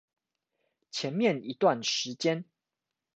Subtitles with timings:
[0.89, 2.45] 前面一段時間